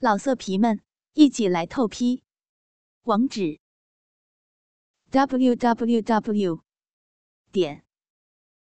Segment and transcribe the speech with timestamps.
[0.00, 0.80] 老色皮们，
[1.14, 2.22] 一起来透批！
[3.02, 3.58] 网址
[5.10, 6.62] ：w w w
[7.50, 7.84] 点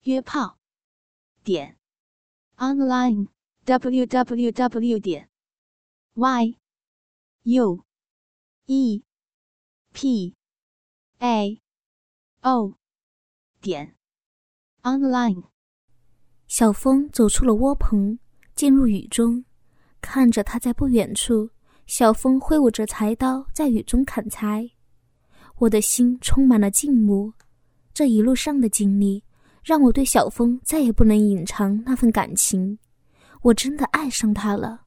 [0.01, 0.57] 约炮
[1.43, 1.77] 点
[2.55, 3.27] online
[3.65, 5.29] w w w 点
[6.15, 6.57] y
[7.43, 7.85] u
[8.65, 9.03] e
[9.93, 10.35] p
[11.19, 11.61] a
[12.41, 12.73] o
[13.61, 13.95] 点
[14.81, 15.43] online。
[16.47, 18.17] 小风走出了窝棚，
[18.55, 19.45] 进入雨中。
[20.01, 21.49] 看着他在不远处，
[21.85, 24.69] 小风挥舞着柴刀在雨中砍柴，
[25.57, 27.33] 我的心充满了敬慕。
[27.93, 29.23] 这一路上的经历，
[29.63, 32.77] 让我对小风再也不能隐藏那份感情。
[33.41, 34.81] 我真的爱上他了。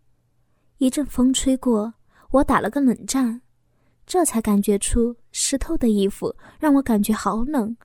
[0.79, 1.93] 一阵风吹过，
[2.31, 3.43] 我打了个冷战，
[4.07, 7.77] 这才感觉出湿透的衣服让我感觉好冷，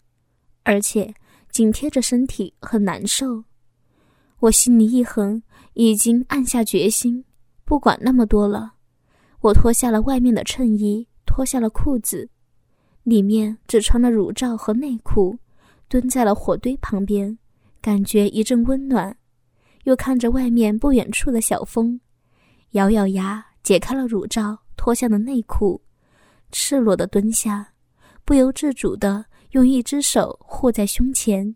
[0.64, 1.14] 而且
[1.52, 3.44] 紧贴着身体很难受。
[4.40, 5.42] 我心里一横。
[5.76, 7.24] 已经暗下决心，
[7.64, 8.74] 不管那么多了。
[9.42, 12.30] 我脱下了外面的衬衣，脱下了裤子，
[13.04, 15.38] 里面只穿了乳罩和内裤，
[15.90, 17.38] 蹲在了火堆旁边，
[17.82, 19.16] 感觉一阵温暖。
[19.84, 22.00] 又看着外面不远处的小风，
[22.72, 25.82] 咬咬牙解开了乳罩，脱下了内裤，
[26.52, 27.74] 赤裸的蹲下，
[28.24, 31.56] 不由自主的用一只手护在胸前，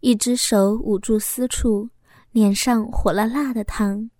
[0.00, 1.90] 一只手捂住私处。
[2.36, 4.10] 脸上火辣辣的烫。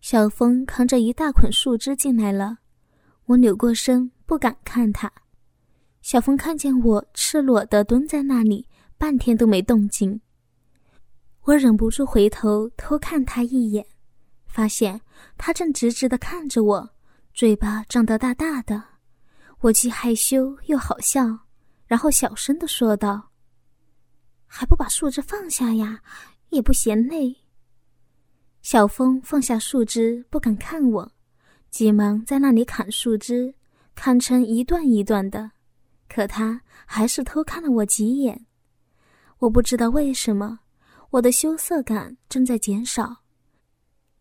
[0.00, 2.58] 小峰扛着一大捆树枝进来了，
[3.26, 5.12] 我扭过身不敢看他。
[6.02, 10.20] 小峰看见我赤裸的蹲在那里，半天都没动静。
[11.42, 13.86] 我忍不住回头偷看他一眼，
[14.48, 15.00] 发现
[15.38, 16.90] 他正直直的看着我，
[17.32, 18.82] 嘴巴张得大大的。
[19.60, 21.22] 我既害羞又好笑，
[21.86, 23.30] 然后小声的说道
[24.48, 26.00] ：“还不把树枝放下呀？”
[26.54, 27.36] 也不嫌累。
[28.62, 31.12] 小峰放下树枝，不敢看我，
[31.70, 33.54] 急忙在那里砍树枝，
[33.94, 35.50] 砍成一段一段的。
[36.08, 38.46] 可他还是偷看了我几眼。
[39.40, 40.60] 我不知道为什么，
[41.10, 43.16] 我的羞涩感正在减少，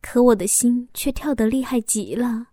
[0.02, 2.48] 可我的心却跳得厉害极了。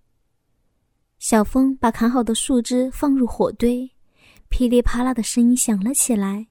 [1.19, 3.91] 小峰把砍好的树枝放入火堆，
[4.49, 6.49] 噼里啪啦的声音响了起来，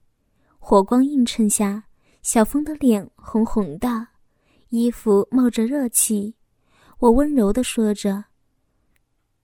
[0.57, 1.85] 火光映衬下。
[2.21, 4.07] 小风的脸红红的，
[4.69, 6.35] 衣服冒着热气。
[6.99, 8.25] 我温柔的说着：“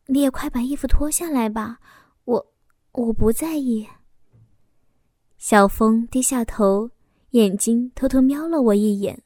[0.08, 1.80] 你也快把衣服脱下来吧，
[2.26, 2.54] 我
[2.92, 3.88] 我不在意。”
[5.38, 6.92] 小风低下头，
[7.32, 9.24] 眼睛偷偷瞄了我一眼，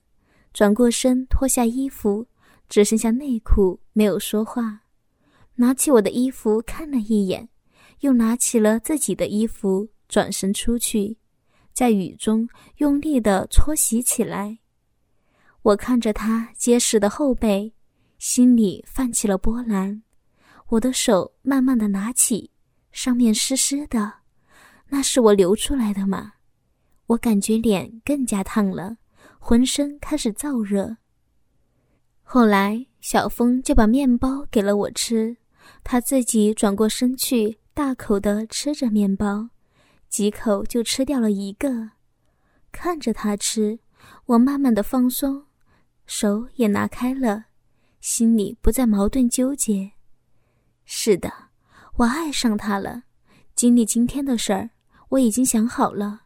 [0.53, 2.27] 转过身脱下衣服，
[2.69, 4.81] 只剩下内裤，没有说话。
[5.55, 7.49] 拿起我的衣服看了一眼，
[8.01, 11.17] 又拿起了自己的衣服，转身出去。
[11.79, 12.45] 在雨中
[12.79, 14.59] 用力的搓洗起来，
[15.62, 17.73] 我看着他结实的后背，
[18.17, 20.03] 心里泛起了波澜。
[20.68, 22.51] 我的手慢慢的拿起，
[22.91, 24.16] 上面湿湿的，
[24.89, 26.34] 那是我流出来的吗？
[27.06, 28.97] 我感觉脸更加烫了，
[29.39, 30.97] 浑身开始燥热。
[32.23, 35.38] 后来小峰就把面包给了我吃，
[35.85, 39.51] 他自己转过身去，大口的吃着面包。
[40.09, 41.91] 几口就吃掉了一个，
[42.71, 43.79] 看着他吃，
[44.25, 45.45] 我慢慢的放松，
[46.07, 47.45] 手也拿开了，
[48.01, 49.91] 心里不再矛盾纠结。
[50.83, 51.31] 是的，
[51.97, 53.03] 我爱上他了。
[53.55, 54.71] 经历今天的事儿，
[55.09, 56.21] 我已经想好了，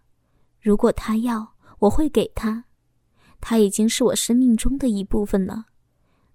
[0.62, 2.64] 如果他要，我会给他。
[3.42, 5.66] 他已经是我生命中的一部分了。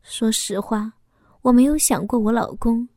[0.02, 0.92] 说实话，
[1.40, 2.88] 我没有想过我老公，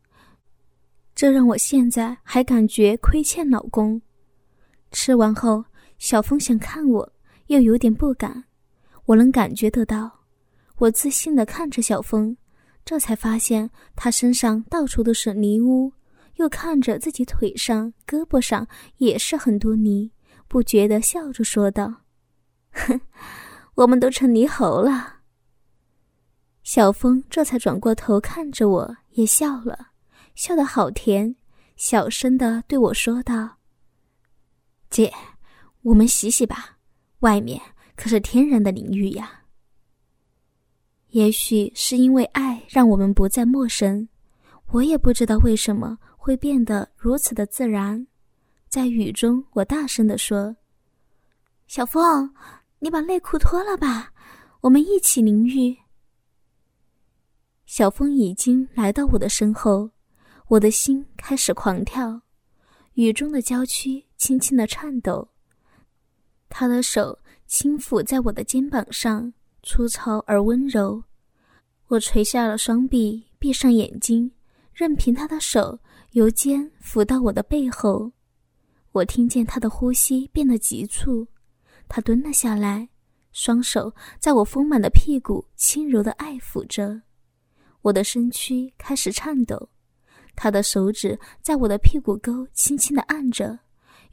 [1.16, 4.02] 这让我现在还感觉亏欠老公。
[4.92, 5.64] 吃完后，
[5.98, 7.14] 小峰想看我，
[7.48, 8.44] 又有点不敢。
[9.06, 10.20] 我能感觉得到，
[10.78, 12.36] 我自信的看着小峰，
[12.86, 15.92] 这才发现他身上到处都是泥污，
[16.36, 20.12] 又看着自己腿上、胳膊上也是很多泥，
[20.48, 22.04] 不觉得笑着说道
[22.72, 23.00] ：“哼，
[23.76, 25.18] 我们都成泥猴了。”
[26.64, 29.88] 小峰这才转过头看着我，也笑了，
[30.36, 31.36] 笑得好甜，
[31.76, 33.61] 小声的对我说道。
[34.92, 35.12] 姐，
[35.84, 36.78] 我们洗洗吧，
[37.20, 37.60] 外面
[37.96, 39.44] 可是天然的淋浴呀。
[41.12, 44.10] 也许是因为爱让我们不再陌生，
[44.68, 48.06] 我也不知道为什么会变得如此的自然。
[48.68, 50.56] 在雨中，我大声的说
[51.68, 52.34] ：“小风，
[52.80, 54.12] 你把内裤脱了吧，
[54.60, 55.78] 我们一起淋浴。”
[57.66, 59.90] 小风已经来到我的身后，
[60.48, 62.22] 我的心开始狂跳。
[62.96, 65.28] 雨中的郊区轻轻的颤抖，
[66.48, 69.34] 他的手轻抚在我的肩膀上，
[69.64, 71.04] 粗糙而温柔。
[71.88, 74.32] 我垂下了双臂，闭上眼睛，
[74.76, 75.80] 任凭他的手
[76.12, 78.12] 由肩抚到我的背后。
[78.92, 81.28] 我听见他的呼吸变得急促，
[81.90, 82.88] 他蹲了下来，
[83.32, 87.02] 双手在我丰满的屁股轻柔的爱抚着。
[87.82, 89.70] 我的身躯开始颤抖，
[90.36, 93.58] 他的手指在我的屁股沟轻轻的按着，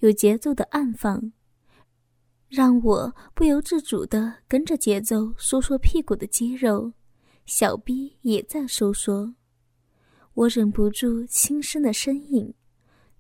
[0.01, 1.33] 有节奏的暗放，
[2.49, 6.93] 让我不由自主的跟着节奏收缩屁股的肌肉，
[7.47, 9.35] 小臂也在收缩。
[10.35, 12.55] 我忍不住轻声的呻吟。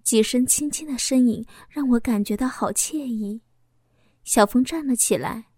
[0.04, 3.42] 几声轻轻的呻吟让我感觉到好惬意。
[4.24, 5.48] 小峰站了起来，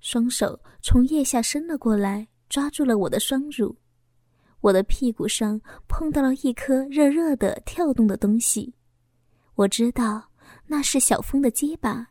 [0.00, 3.76] 双手从腋下伸了过来，抓住了我的双乳。
[4.60, 8.72] 我的屁股上碰到了一颗热热的跳动的东西，
[9.56, 10.27] 我知道
[10.68, 12.08] 那是小峰的鸡巴。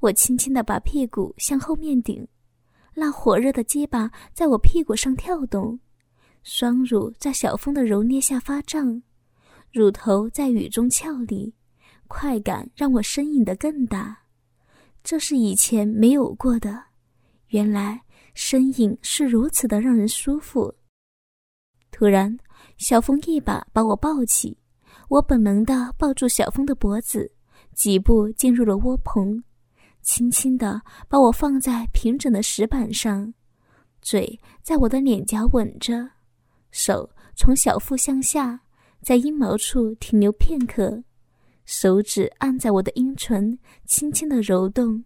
[0.00, 2.26] 我轻轻地把屁股向后面顶，
[2.94, 5.78] 那火热的鸡巴在我屁股上跳动，
[6.42, 9.02] 双乳在小峰的揉捏下发胀。
[9.70, 11.54] 乳头在雨中俏丽，
[12.08, 14.24] 快感让我呻吟的更大，
[15.02, 16.84] 这是以前没有过的。
[17.48, 18.02] 原来
[18.34, 20.74] 呻吟是如此的让人舒服。
[21.90, 22.36] 突然，
[22.76, 24.58] 小峰一把把我抱起，
[25.08, 27.32] 我本能的抱住小峰的脖子，
[27.74, 29.42] 几步进入了窝棚，
[30.00, 33.32] 轻轻的把我放在平整的石板上，
[34.00, 36.10] 嘴在我的脸颊吻着，
[36.70, 38.60] 手从小腹向下。
[39.02, 41.02] 在阴毛处停留片刻，
[41.64, 45.04] 手指按在我的阴唇，轻轻的揉动，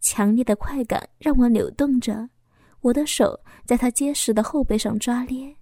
[0.00, 2.30] 强烈的快感让我扭动着，
[2.82, 5.56] 我的手在他结实的后背上抓捏，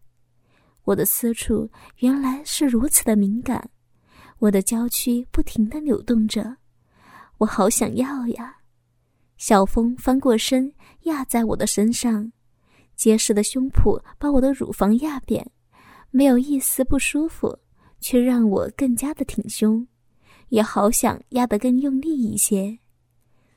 [0.85, 1.71] 我的私处
[2.01, 3.71] 原来是如此的敏感，
[4.41, 6.57] 我的娇躯不停的扭动着，
[7.39, 8.59] 我好想要呀！
[9.37, 12.31] 小风翻过身压在我的身上，
[12.95, 15.51] 结实的胸脯把我的乳房压扁。
[16.11, 17.59] 没有一丝不舒服，
[18.01, 19.87] 却让我更加的挺胸，
[20.51, 22.79] 也好想压得更用力一些。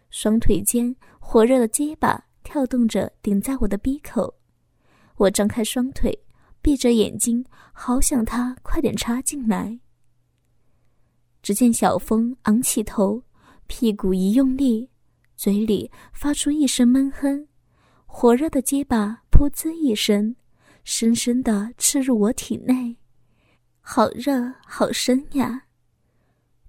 [0.10, 4.34] 双腿间火热的结巴跳动着，顶在我的鼻口。
[5.16, 6.18] 我张开双腿，
[6.62, 9.80] 闭着眼睛，好想他快点插进来。
[11.52, 13.22] 只见小风昂起头，
[13.68, 14.90] 屁股一用力，
[15.36, 17.46] 嘴里发出一声闷哼，
[18.06, 20.34] 火热的结巴噗呲一声。
[20.86, 22.96] 深深的刺入我体内，
[23.82, 25.64] 好热，好深呀！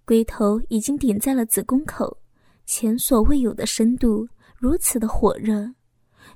[0.04, 2.18] 龟头已经顶在了子宫口，
[2.66, 4.26] 前所未有的深度，
[4.56, 5.72] 如此的火热，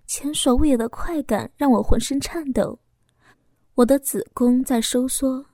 [0.06, 2.78] 前所未有的快感让我浑身颤抖。
[3.74, 5.44] 我的子宫在收缩，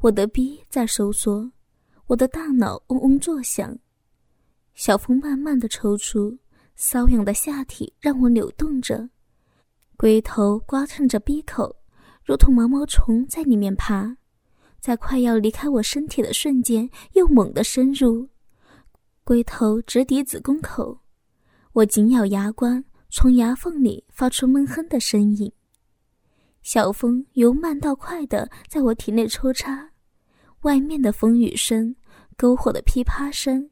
[0.00, 1.50] 我的逼在收缩，
[2.12, 3.74] 我的大脑嗡嗡作响。
[4.74, 6.36] 小峰慢慢的抽出，
[6.76, 9.08] 瘙痒的下体让我扭动着。
[9.96, 11.74] 龟头刮蹭着鼻口，
[12.22, 14.14] 如同毛毛虫在里面爬，
[14.78, 18.28] 在快要离开我身体的瞬间，又猛地深入。
[19.24, 20.98] 龟头直抵子宫口，
[21.72, 25.50] 我紧咬牙关，从牙缝里发出闷哼的声音。
[26.60, 29.92] 小风由慢到快的在我体内抽插，
[30.60, 31.96] 外面的风雨声、
[32.42, 33.70] 篝火的噼啪声、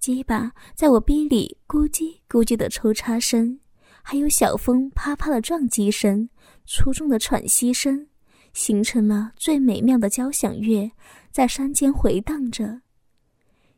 [0.00, 3.60] 鸡巴在我逼里咕叽咕叽的抽插声。
[4.02, 6.28] 还有小风啪啪的撞击声，
[6.66, 8.08] 粗重的喘息声，
[8.52, 10.90] 形成了最美妙的交响乐，
[11.30, 12.80] 在山间回荡着。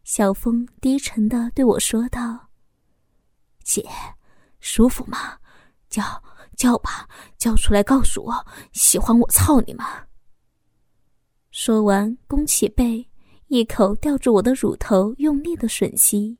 [0.04, 2.49] 小风低沉的对我说道
[3.62, 3.87] ：“姐，
[4.59, 5.37] 舒服吗？
[5.90, 6.02] 叫
[6.56, 7.06] 叫吧，
[7.37, 9.85] 叫出来告诉我，喜欢我操你吗？”
[11.52, 13.10] 说完，弓起背，
[13.52, 16.38] 一口吊住我的乳头，用力的吮吸。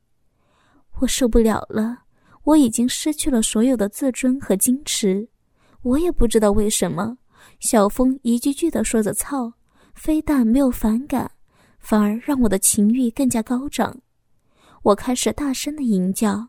[1.01, 2.03] 我受不了了。
[2.45, 5.27] 我已经失去了所有的自尊和矜持，
[5.81, 7.17] 我也不知道为什么，
[7.59, 9.51] 小峰一句句的说着“操”，
[9.93, 11.29] 非但没有反感，
[11.79, 13.99] 反而让我的情欲更加高涨。
[14.83, 16.47] 我开始大声的吟叫，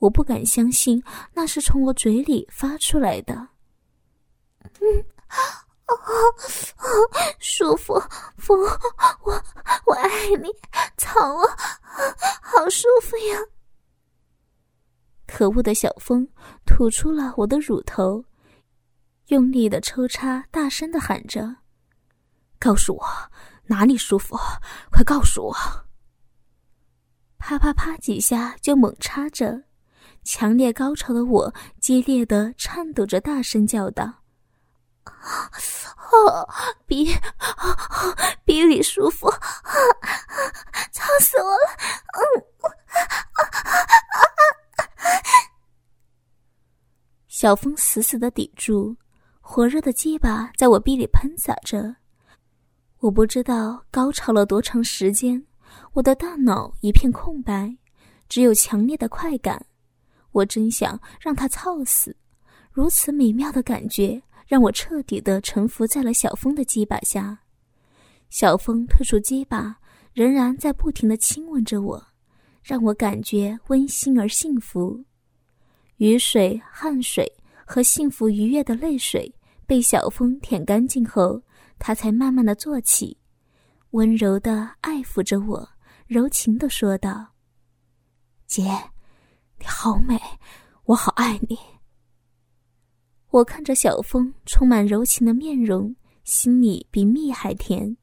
[0.00, 3.48] 我不敢相信那是从我嘴里发出来的。
[4.62, 5.04] 嗯，
[5.86, 5.92] 啊
[6.76, 6.86] 啊，
[7.38, 8.00] 舒服，
[8.38, 8.58] 风，
[9.24, 9.32] 我
[9.86, 10.08] 我爱
[10.42, 10.48] 你，
[10.96, 11.56] 操啊，
[12.42, 13.38] 好舒服呀！
[15.26, 16.28] 可恶的小风
[16.64, 18.24] 吐出了我的乳头，
[19.26, 21.56] 用力的抽插，大声的喊着
[22.58, 23.06] ：“告诉我
[23.66, 24.36] 哪里舒服，
[24.90, 25.54] 快告诉我！”
[27.38, 29.64] 啪啪啪几下就猛插着，
[30.22, 34.22] 强烈高潮的我激烈的颤抖着，大声叫道
[35.04, 36.46] ：“啊，
[36.86, 37.14] 鼻，
[38.44, 39.30] 鼻里舒服，
[40.92, 41.76] 操死我了！”
[42.14, 42.22] 嗯，
[47.26, 48.96] 小风死死的抵住，
[49.40, 51.96] 火热的鸡巴在我逼里喷洒着。
[53.00, 55.44] 我不知道高潮了多长时间，
[55.92, 57.76] 我的大脑一片空白，
[58.28, 59.66] 只有强烈的快感。
[60.32, 62.16] 我真想让他操死。
[62.70, 67.38] 如此美妙的感觉，让我彻底的臣服在了小峰的鸡巴下。
[68.30, 69.76] 小峰退出鸡巴，
[70.12, 72.04] 仍然在不停的亲吻着我，
[72.62, 75.04] 让我感觉温馨而幸福。
[75.98, 77.30] 雨水、汗水
[77.64, 79.32] 和幸福愉悦的泪水
[79.66, 81.40] 被小峰舔干净后，
[81.78, 83.16] 他才慢慢的坐起，
[83.90, 85.68] 温柔的爱抚着我，
[86.06, 87.28] 柔情的说道
[88.46, 88.64] ：“姐，
[89.58, 90.20] 你好美，
[90.84, 91.56] 我好爱你。”
[93.34, 97.96] 我看着小峰充满柔情的面容，心里比蜜还甜。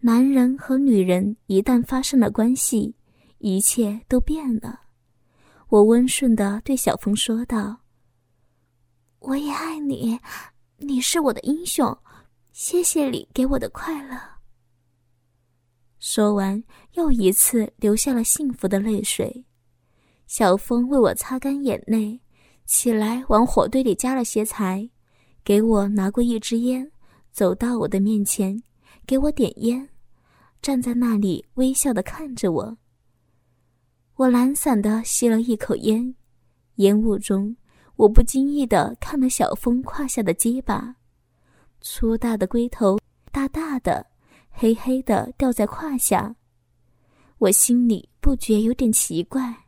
[0.00, 2.94] 男人和女人一旦发生了关系，
[3.38, 4.80] 一切都变了。
[5.70, 7.80] 我温顺的对小峰说道
[9.20, 10.20] ：“我也爱你，
[10.76, 11.96] 你是我的英雄，
[12.52, 14.20] 谢谢你给我的快乐。”
[16.00, 19.46] 说完，又一次流下了幸福的泪水。
[20.26, 22.20] 小峰为我擦干眼泪。
[22.68, 24.86] 起来，往火堆里加了些柴，
[25.42, 26.92] 给我拿过一支烟，
[27.32, 28.62] 走到我的面前，
[29.06, 29.88] 给我点烟，
[30.60, 32.76] 站在那里微笑的看着我。
[34.16, 36.14] 我懒散的吸了一口烟，
[36.74, 37.56] 烟雾中，
[37.96, 40.94] 我不经意的看了小峰胯下的鸡巴，
[41.80, 42.98] 粗大的龟头，
[43.32, 44.04] 大大的，
[44.50, 46.36] 黑黑的吊在胯下，
[47.38, 49.67] 我心里不觉有点奇怪。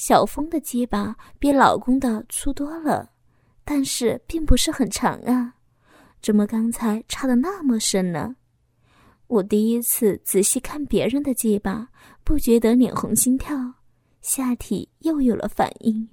[0.00, 3.10] 小峰的鸡巴比老公的粗多了，
[3.66, 5.52] 但是并不是很长啊，
[6.22, 8.34] 怎么刚才插的那么深呢？
[9.26, 11.86] 我第一次仔细看别人的鸡巴，
[12.24, 13.74] 不觉得脸红心跳，
[14.22, 16.08] 下体又有了反应。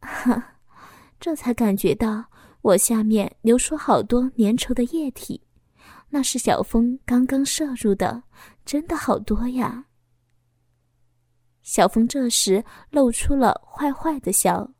[0.00, 0.56] 哈，
[1.18, 2.22] 这才感觉到
[2.60, 5.40] 我下面流出好多粘稠的液体，
[6.10, 8.24] 那是小峰刚刚摄入的，
[8.66, 9.86] 真的好多呀。
[11.68, 14.72] 小峰这时露出了坏坏的笑，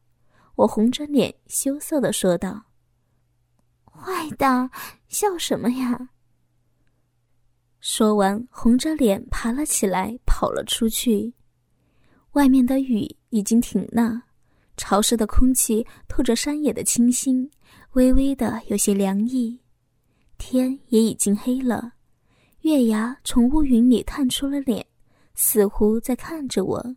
[0.54, 2.64] 我红着脸羞涩的说道
[3.85, 4.71] ：“坏的，
[5.07, 6.09] 笑什么呀？”
[7.78, 11.35] 说完，红着脸爬了起来，跑了出去。
[12.33, 14.23] 外面的雨已经停了，
[14.78, 17.50] 潮湿的空气透着山野的清新，
[17.92, 19.61] 微微的有些凉意。
[20.38, 21.92] 天也已经黑了，
[22.62, 24.88] 月牙从乌云里探出了脸。
[25.40, 26.97] 似乎在看着我，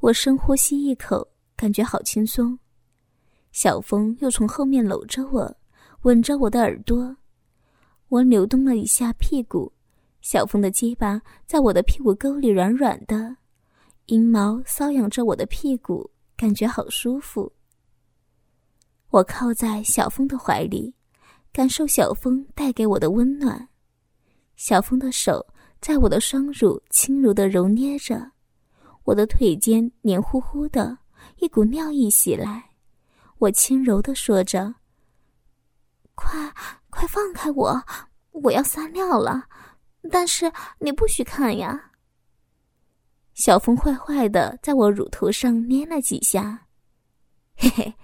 [0.00, 2.58] 我深呼吸一口，感觉好轻松。
[3.50, 5.56] 小风又从后面搂着我，
[6.02, 7.16] 吻着我的耳朵。
[8.08, 9.72] 我扭动了一下屁股，
[10.20, 13.34] 小风的鸡巴在我的屁股沟里软软的，
[14.04, 17.50] 阴毛搔痒着我的屁股，感觉好舒服。
[19.08, 20.94] 我靠在小风的怀里，
[21.54, 23.66] 感受小风带给我的温暖。
[24.56, 25.46] 小风的手。
[25.80, 28.32] 在我的双乳轻柔的揉捏着，
[29.04, 30.98] 我的腿间黏糊糊的，
[31.36, 32.70] 一股尿意袭来。
[33.38, 34.74] 我轻柔的说着
[36.16, 36.52] ：“快，
[36.90, 37.80] 快放开我，
[38.32, 39.46] 我要撒尿了。
[40.10, 41.92] 但是你不许看呀。”
[43.34, 46.66] 小风坏坏的在我乳头上捏了几下，
[47.54, 47.94] 嘿嘿，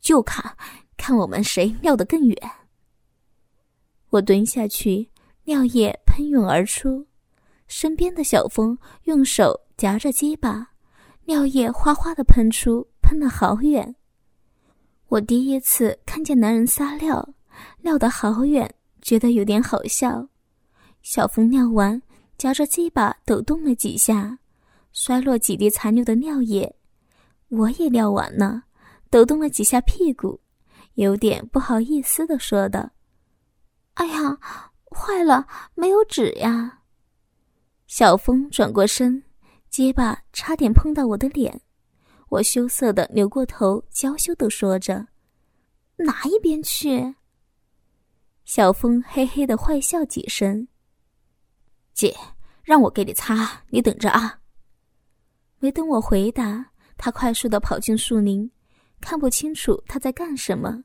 [0.00, 0.56] 就看
[0.96, 2.50] 看我们谁尿得更远。
[4.10, 5.10] 我蹲下去，
[5.44, 7.04] 尿液喷涌而出。
[7.66, 10.68] 身边的小峰用手夹着鸡巴，
[11.24, 13.94] 尿液哗哗的喷出，喷了好远。
[15.08, 17.28] 我第一次看见男人撒尿，
[17.82, 20.28] 尿得好远，觉得有点好笑。
[21.02, 22.00] 小峰尿完，
[22.38, 24.38] 夹着鸡巴抖动了几下，
[24.92, 26.74] 摔落几滴残留的尿液。
[27.48, 28.64] 我也尿完了，
[29.10, 30.40] 抖动了几下屁股，
[30.94, 32.90] 有点不好意思的说道
[33.94, 34.38] ：“哎呀，
[34.90, 36.80] 坏了，没有纸呀。”
[37.98, 39.22] 小峰转过身，
[39.70, 41.62] 结巴差点碰到我的脸，
[42.28, 45.06] 我羞涩的扭过头，娇羞的说着
[46.04, 47.14] ：“哪一边去？”
[48.44, 50.68] 小峰嘿嘿的坏笑几声
[51.94, 52.14] ：“姐，
[52.62, 54.40] 让我给你擦，你等着啊。”
[55.58, 58.50] 没等我回答，他快速的跑进树林，
[59.00, 60.84] 看不清楚他在干什么。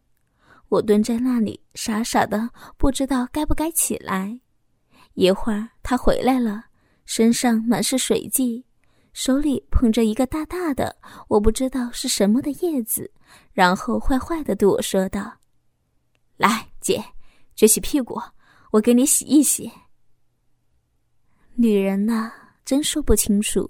[0.69, 4.39] 我蹲在那里，傻傻的不知道该不该起来。
[5.15, 6.67] 一会儿他回来了。
[7.05, 8.65] 身上满是水迹，
[9.13, 10.95] 手里捧着一个大大的，
[11.27, 13.11] 我不知道是什么的叶子，
[13.51, 15.39] 然后坏坏的对我说道
[16.37, 17.03] ：“来，姐，
[17.55, 18.19] 撅起屁股，
[18.71, 19.71] 我给你洗一洗。”
[21.55, 22.31] 女人呐，
[22.63, 23.69] 真说不清楚。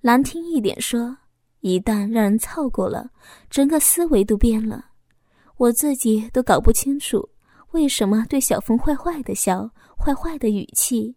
[0.00, 1.16] 难听一点说，
[1.60, 3.10] 一旦让人操过了，
[3.50, 4.86] 整个思维都变了。
[5.58, 7.28] 我自己都搞不清楚，
[7.70, 11.14] 为什么对小峰坏坏的笑，坏坏的语气，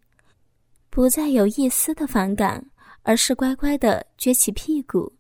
[0.96, 2.72] 不再有一丝的反感，
[3.02, 5.12] 而是乖乖的撅起屁股。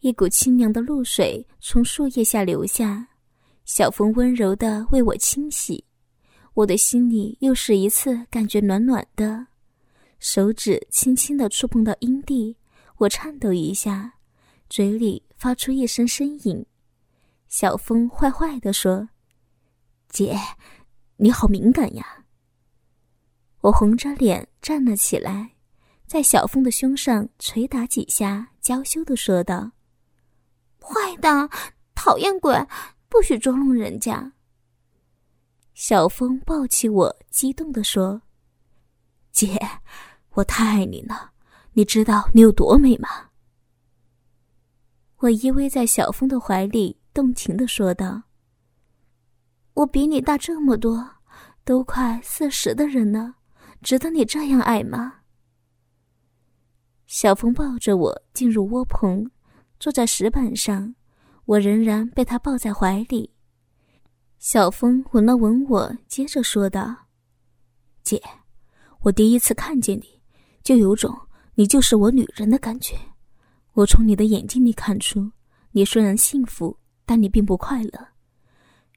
[0.00, 3.06] 一股清凉的露水从树叶下流下，
[3.64, 5.84] 小风温柔的为我清洗，
[6.54, 9.46] 我的心里又是一次感觉暖暖的。
[10.18, 12.56] 手指轻轻的触碰到阴蒂，
[12.96, 14.14] 我颤抖一下，
[14.68, 16.66] 嘴里发出一声呻吟。
[17.46, 19.08] 小风坏坏的说
[20.10, 20.36] ：“姐，
[21.18, 22.16] 你好敏感呀。”
[23.62, 25.50] 我红着脸站了起来，
[26.06, 29.72] 在小峰的胸上捶打几下，娇羞的说道。
[30.80, 31.48] 坏蛋，
[31.94, 32.54] 讨厌鬼，
[33.08, 34.32] 不许捉弄人家。
[35.74, 38.22] 小峰抱起我，激动的说
[39.30, 39.58] ：“姐，
[40.30, 41.32] 我太爱你了，
[41.74, 43.08] 你知道你有多美吗？”
[45.18, 48.22] 我依偎在小峰的怀里，动情的说道
[49.74, 51.16] ：“我比你大这么多，
[51.62, 53.34] 都快四十的人了，
[53.82, 55.14] 值得你这样爱吗？”
[57.06, 59.30] 小风抱着我进入窝棚。
[59.80, 60.94] 坐在石板上，
[61.46, 63.32] 我仍然被他抱在怀里。
[64.38, 66.94] 小风吻了吻我，接着说道
[68.04, 68.22] ：“姐，
[69.00, 70.20] 我第一次看见你，
[70.62, 71.18] 就有种
[71.54, 72.94] 你就是我女人的感觉。
[73.72, 75.32] 我从你的眼睛里看出，
[75.72, 78.08] 你虽然幸福，但你并不快乐。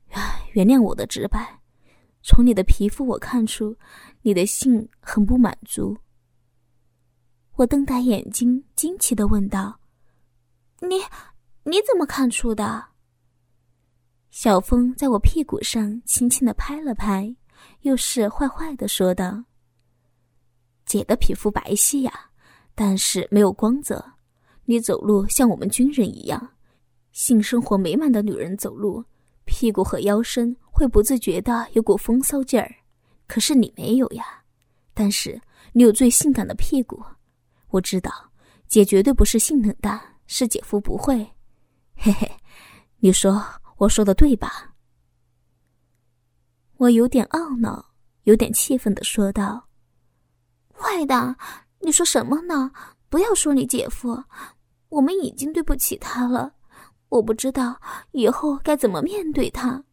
[0.10, 1.62] 唉，原谅我的直白。
[2.24, 3.78] 从你的皮肤，我看出
[4.22, 5.96] 你的性很不满足。”
[7.56, 9.80] 我瞪大眼睛，惊奇的问道。
[10.80, 10.96] 你
[11.64, 12.86] 你怎么看出的？
[14.32, 17.36] 小风在我屁股上轻轻的拍了拍，
[17.82, 19.44] 又是坏坏的说道
[20.88, 22.32] ：“姐的皮肤白皙呀，
[22.74, 24.04] 但是没有光泽。
[24.66, 26.56] 你走路像我们军人一样，
[27.12, 29.06] 性生活美满的女人走路，
[29.46, 32.76] 屁股和腰身会不自觉的有股风骚劲儿。
[33.28, 34.26] 可是你没有呀，
[34.94, 35.40] 但是
[35.72, 37.02] 你有最性感的屁股。
[37.70, 38.12] 我知道，
[38.68, 41.18] 姐绝对不是性冷淡。”是姐夫不会，
[41.96, 42.32] 嘿嘿，
[42.98, 44.74] 你说我说的对吧？
[46.78, 49.68] 我有点懊恼，有点气愤的说道
[50.74, 51.36] ：“坏蛋，
[51.82, 52.72] 你说什么呢？
[53.10, 54.24] 不要说你姐夫，
[54.88, 56.54] 我们已经对不起他了。
[57.10, 57.80] 我不知道
[58.12, 59.84] 以后该怎么面对他。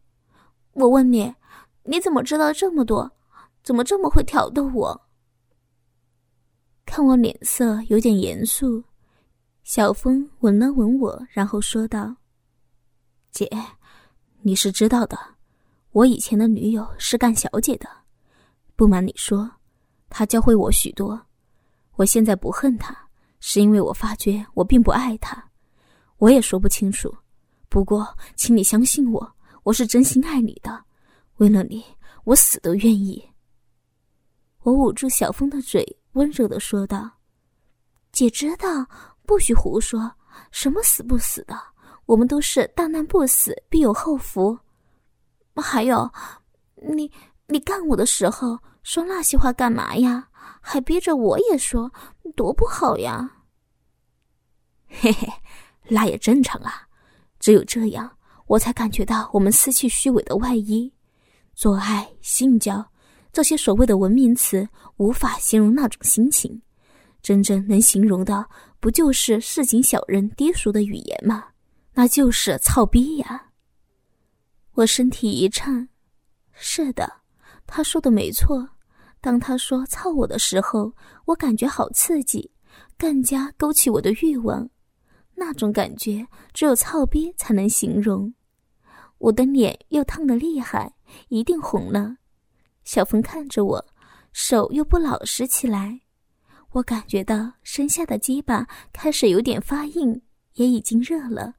[0.73, 1.33] 我问你，
[1.83, 3.11] 你怎么知道这么多？
[3.63, 5.01] 怎么这么会挑逗我？
[6.85, 8.83] 看我脸色有点严肃。”
[9.63, 12.15] 小风吻了吻我，然后说道
[13.31, 13.47] ：“姐，
[14.41, 15.17] 你是知道的，
[15.91, 17.87] 我以前的女友是干小姐的。
[18.75, 19.49] 不瞒你说，
[20.09, 21.21] 她教会我许多。
[21.95, 22.97] 我现在不恨她，
[23.39, 25.51] 是因为我发觉我并不爱她。
[26.17, 27.15] 我也说不清楚。
[27.69, 30.85] 不过，请你相信我，我是真心爱你的。
[31.37, 31.83] 为了你，
[32.23, 33.29] 我死都愿意。”
[34.63, 37.09] 我捂住小风的嘴，温柔的说道
[38.11, 38.67] ：“姐知道。”
[39.23, 40.11] 不许胡说！
[40.51, 41.57] 什么死不死的？
[42.05, 44.59] 我们都是大难不死，必有后福。
[45.55, 46.11] 还有，
[46.75, 47.09] 你
[47.47, 50.27] 你干我的时候说那些话干嘛呀？
[50.59, 51.93] 还逼着我也说，
[52.35, 53.37] 多不好呀！
[54.89, 55.31] 嘿嘿，
[55.87, 56.89] 那也正常啊。
[57.39, 58.17] 只有这样，
[58.51, 60.91] 我才感觉到我们撕去虚伪的外衣。
[61.55, 62.85] 做爱、性交
[63.31, 66.61] 这些所谓的文明词，无法形容那种心情。
[67.21, 68.45] 真正能形容的。
[68.81, 71.45] 不就是市井小人低俗的语言吗？
[71.93, 73.51] 那就是操逼呀！
[74.73, 75.87] 我身体一颤，
[76.51, 77.07] 是的，
[77.67, 78.67] 他说的没错。
[79.21, 80.91] 当他说操我的时候，
[81.25, 82.51] 我感觉好刺激，
[82.97, 84.67] 更加勾起我的欲望。
[85.35, 88.33] 那种感觉只有操逼才能形容。
[89.21, 90.91] 我的脸又烫得厉害，
[91.29, 92.17] 一定红了。
[92.83, 93.85] 小峰看着我，
[94.33, 96.01] 手又不老实起来。
[96.71, 100.19] 我感觉到身下的鸡巴开始有点发硬，
[100.53, 101.53] 也已经热了，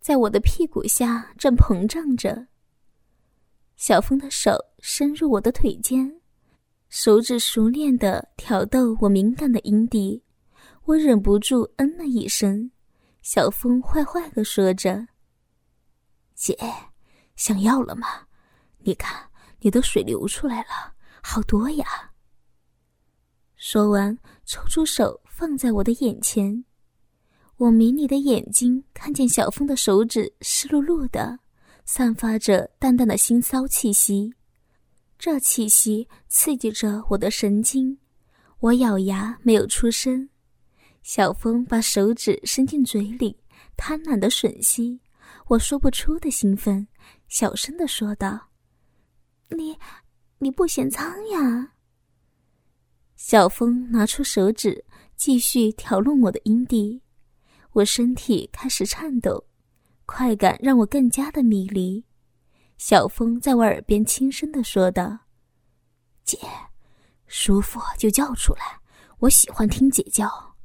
[0.00, 2.48] 在我的屁股下正膨胀着。
[3.76, 6.20] 小峰的手伸入我的腿间，
[6.88, 10.22] 手指熟练的挑逗我敏感的阴蒂，
[10.86, 12.70] 我忍不住嗯了一声。
[13.22, 15.06] 小峰坏坏的说着
[16.34, 16.58] ：“姐，
[17.36, 18.26] 想要了吗？
[18.78, 22.12] 你看你的水流出来了，好多呀。”
[23.56, 26.64] 说完，抽出手放在我的眼前，
[27.56, 31.38] 我迷离的眼睛看见小峰的手指湿漉漉的，
[31.86, 34.34] 散发着淡淡的腥骚气息，
[35.18, 37.98] 这气息刺激着我的神经。
[38.60, 40.28] 我咬牙没有出声。
[41.02, 43.38] 小峰把手指伸进嘴里，
[43.76, 45.00] 贪婪的吮吸，
[45.48, 46.88] 我说不出的兴奋，
[47.28, 48.48] 小声的说道
[49.54, 49.78] ：“你，
[50.38, 51.72] 你不嫌脏呀？”
[53.14, 54.84] 小峰拿出手指，
[55.16, 57.02] 继续挑弄我的阴蒂，
[57.72, 59.44] 我身体开始颤抖，
[60.06, 62.04] 快感让我更加的迷离。
[62.78, 65.18] 小峰在我耳边轻声的说道
[66.24, 66.38] ：“姐，
[67.26, 68.80] 舒服就叫出来，
[69.18, 70.56] 我喜欢听姐叫。”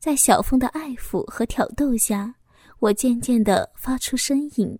[0.00, 2.34] 在小峰的爱抚和挑逗下，
[2.80, 4.78] 我渐渐地发出呻吟。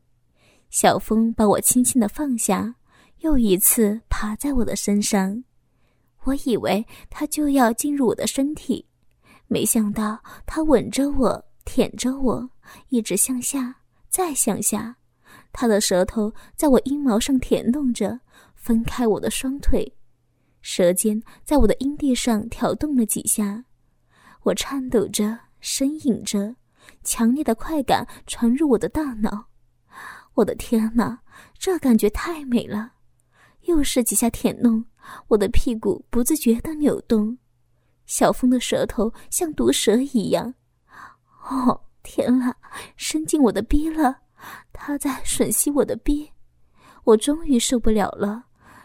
[0.70, 2.74] 小风把我轻轻的放下，
[3.18, 5.44] 又一次爬在我的身上。
[6.24, 8.86] 我以为他就要进入我的身体，
[9.46, 12.50] 没想到他吻着我，舔着我，
[12.88, 13.74] 一直向下，
[14.08, 14.96] 再向下。
[15.52, 18.20] 他的舌头在我阴毛上舔弄着，
[18.54, 19.92] 分开我的双腿，
[20.60, 23.64] 舌尖在我的阴蒂上挑动了几下。
[24.42, 26.54] 我颤抖着，呻吟着，
[27.02, 29.46] 强烈的快感传入我的大脑。
[30.34, 31.20] 我的天哪，
[31.58, 32.92] 这感觉太美了！
[33.62, 34.84] 又是几下舔弄。
[35.28, 37.36] 我的屁股不自觉的扭动，
[38.06, 40.54] 小峰的舌头像毒蛇一样。
[41.48, 42.54] 哦，天啦，
[42.96, 44.18] 伸进我的逼了！
[44.72, 46.30] 他在吮吸我的逼，
[47.04, 48.44] 我终于受不了了，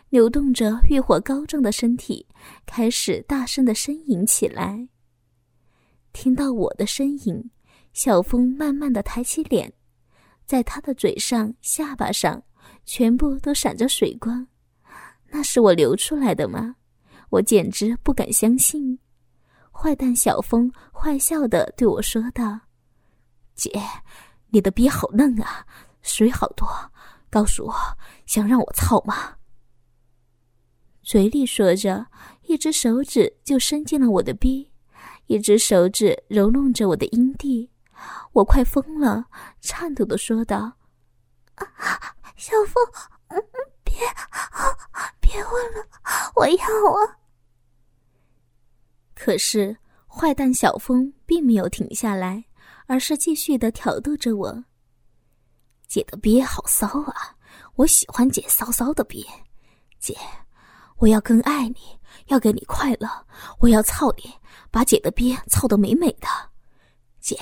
[0.10, 2.28] 扭动着欲火高涨的身体，
[2.66, 4.88] 开始大声的呻吟起来。
[6.12, 7.52] 听到我的呻吟，
[7.96, 9.72] 小峰慢慢的抬起脸，
[10.46, 12.44] 在他的嘴上、下巴上，
[12.86, 14.46] 全部都闪着水光。
[15.30, 16.76] 那是我流出来的吗？
[17.30, 19.00] 我简直不敢相信。
[19.72, 22.60] 坏蛋小峰坏笑的对我说道
[23.56, 23.72] ：“姐，
[24.50, 25.66] 你的逼好嫩啊，
[26.02, 26.68] 水好多，
[27.30, 27.74] 告诉我，
[28.26, 29.38] 想让我操吗？”
[31.02, 32.08] 嘴里说着，
[32.44, 34.70] 一只手指就伸进了我的逼，
[35.28, 37.70] 一只手指揉弄着我的阴蒂。
[38.34, 39.26] 我快疯了，
[39.62, 40.78] 颤抖的说道
[41.56, 41.66] ：“啊，
[42.36, 42.84] 小峰，”
[43.84, 43.96] 别，
[45.20, 45.88] 别问了，
[46.36, 47.18] 我要啊！
[49.14, 49.78] 可是
[50.08, 52.44] 坏蛋小峰并没有停下来，
[52.88, 54.64] 而是继续的挑逗着我。
[55.88, 57.36] 姐的鳖好骚啊，
[57.76, 59.26] 我喜欢姐骚骚的鳖。
[60.00, 60.18] 姐，
[60.98, 63.10] 我要更爱你，要给你快乐，
[63.60, 64.34] 我要操你，
[64.70, 66.28] 把姐的鳖操得美美的。
[67.20, 67.38] 姐，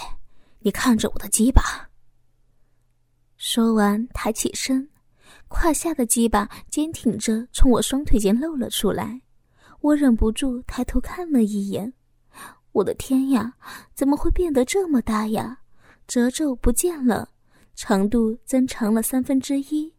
[0.65, 1.61] 你看着我的鸡巴。
[3.37, 4.89] 说完，抬起身。
[5.49, 9.21] 胯下的鸡巴坚挺着，从我双腿间露了出来。
[9.81, 11.93] 我忍不住抬头看了一眼，
[12.71, 13.53] 我的天呀，
[13.93, 15.59] 怎么会变得这么大呀？
[16.07, 17.27] 褶皱不见了，
[17.75, 19.93] 长度增长了三分之一。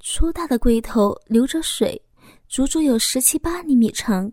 [0.00, 2.00] 粗大的龟头流着水，
[2.48, 4.30] 足足有十七八厘米长，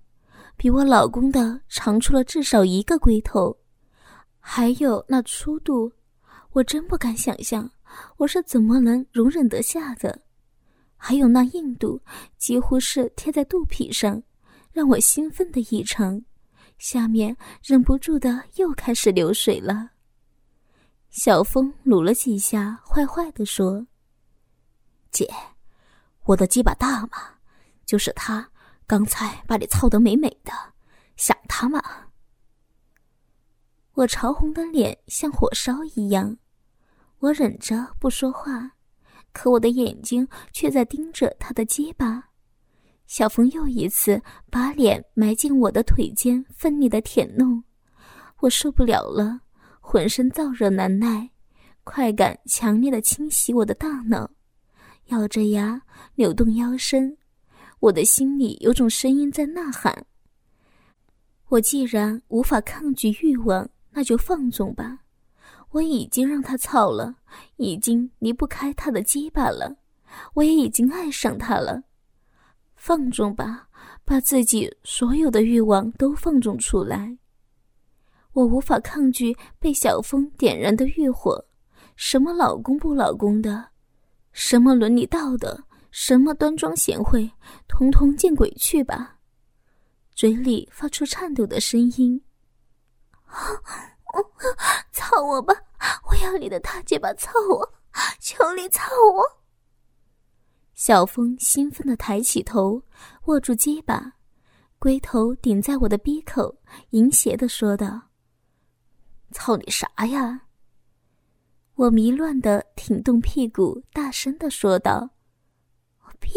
[0.58, 3.56] 比我老公的长出了至少一个龟头。
[4.40, 5.92] 还有那粗度，
[6.52, 7.70] 我真不敢想象。
[8.18, 10.22] 我是怎么能容忍得下的？
[10.96, 12.02] 还有那硬度，
[12.38, 14.22] 几乎是贴在肚皮上，
[14.72, 16.22] 让我兴奋的异常。
[16.78, 19.92] 下面忍不住的又开始流水了。
[21.10, 23.86] 小峰撸了几下，坏坏的说
[25.12, 25.28] ：“姐，
[26.26, 27.36] 我的鸡巴大吗？
[27.86, 28.48] 就是他
[28.86, 30.52] 刚才把你操得美美的，
[31.16, 31.82] 想他吗？”
[34.00, 36.38] 我潮红的脸像火烧一样。
[37.20, 38.72] 我忍着不说话，
[39.34, 42.30] 可我的眼睛却在盯着他的结巴。
[43.08, 47.62] 小峰又一次把脸埋进我的腿间，奋力的舔弄。
[48.40, 49.42] 我受不了了，
[49.82, 51.30] 浑身燥热难耐，
[51.84, 54.32] 快感强烈的侵袭我的大脑。
[55.08, 55.82] 咬着牙，
[56.16, 57.18] 扭动腰身，
[57.82, 60.06] 我的心里有种声音在呐喊：
[61.50, 65.00] 我既然无法抗拒欲望，那就放纵吧。
[65.72, 67.16] 我已经让他操了，
[67.58, 69.78] 已经离不开他的鸡巴了，
[70.34, 71.84] 我也已经爱上他了。
[72.76, 73.68] 放纵吧，
[74.04, 77.18] 把自己所有的欲望都放纵出来。
[78.34, 81.46] 我无法抗拒被小峰点燃的欲火，
[81.96, 83.70] 什么老公不老公的，
[84.32, 87.30] 什么伦理道德，什么端庄贤惠，
[87.68, 89.18] 统统见鬼去吧！
[90.16, 92.22] 嘴里发出颤抖的声音。
[94.92, 95.54] 操我吧！
[96.10, 97.74] 我要你的大鸡巴操我！
[98.20, 99.24] 求你操我！
[100.76, 102.82] 小峰兴奋的抬起头，
[103.26, 104.14] 握住鸡巴，
[104.78, 106.58] 龟头顶在我的鼻口，
[106.92, 108.10] 淫邪的说道
[109.32, 110.42] ：“操你啥呀？”
[111.76, 115.10] 我迷乱的挺动屁股，大声的说道
[116.06, 116.30] ：“我逼，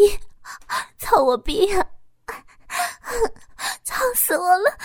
[0.97, 1.85] 操我逼呀！
[3.83, 4.77] 操死我了！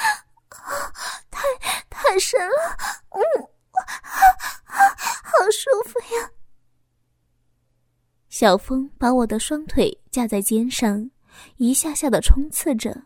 [1.31, 1.43] 太
[1.89, 2.77] 太深了！”
[3.15, 3.21] 嗯。
[5.23, 6.31] 好舒服呀！
[8.29, 11.11] 小风把我的双腿架在肩上，
[11.57, 13.05] 一下下的冲刺着，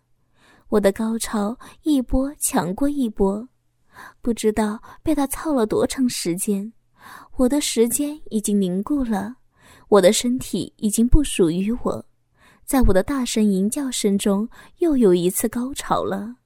[0.68, 3.46] 我的高潮一波强过一波，
[4.22, 6.72] 不知道被他操了多长时间，
[7.36, 9.36] 我的时间已经凝固了，
[9.88, 12.06] 我的身体已经不属于我，
[12.64, 14.48] 在我的大声吟叫声中，
[14.78, 16.36] 又有一次高潮了。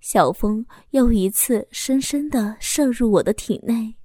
[0.00, 3.96] 小风又一次深深地射入我的体内，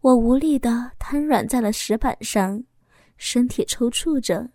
[0.00, 2.64] 我无力地瘫软在了石板上，
[3.16, 4.50] 身体抽搐着，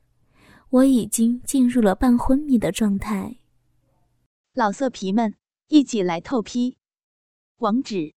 [0.69, 3.39] 我已经进入了半昏迷的状态。
[4.53, 5.35] 老色皮们，
[5.69, 6.77] 一起来透批！
[7.57, 8.13] 网址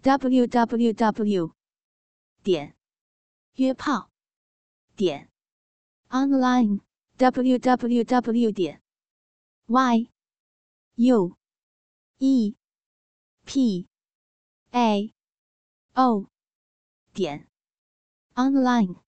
[0.00, 1.52] ：w w w.
[2.42, 2.74] 点
[3.56, 4.10] 约炮
[4.94, 5.30] 点
[6.08, 6.80] online
[7.16, 8.50] w w w.
[8.50, 8.80] 点
[9.66, 10.15] y。
[10.98, 11.36] U
[12.18, 12.54] E.
[13.44, 13.86] P.
[14.72, 15.12] A.
[15.94, 16.26] O.
[17.12, 17.46] 点。
[18.34, 19.05] Online。